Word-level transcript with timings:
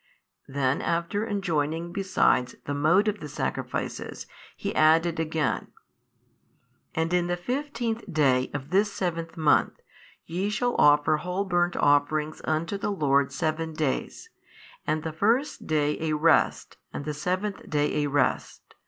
Then 0.47 0.81
after 0.81 1.27
enjoining 1.27 1.91
besides 1.91 2.55
the 2.65 2.73
mode 2.73 3.07
of 3.07 3.19
the 3.19 3.29
sacrifices, 3.29 4.25
He 4.57 4.73
added 4.73 5.19
again, 5.19 5.67
And 6.95 7.13
in 7.13 7.27
the 7.27 7.37
fifteenth 7.37 8.11
day 8.11 8.49
of 8.51 8.71
this 8.71 8.91
seventh 8.91 9.37
month, 9.37 9.73
ye 10.25 10.49
shall 10.49 10.75
offer 10.79 11.17
whole 11.17 11.45
burnt 11.45 11.75
offerings 11.75 12.41
unto 12.45 12.79
the 12.79 12.91
Lord 12.91 13.31
seven 13.31 13.73
days, 13.73 14.31
and 14.87 15.03
the 15.03 15.13
first 15.13 15.67
day 15.67 15.99
a 16.01 16.13
rest 16.13 16.77
and 16.91 17.05
the 17.05 17.13
seventh 17.13 17.57
6 17.57 17.67
day 17.69 18.03
a 18.03 18.07
rest. 18.07 18.73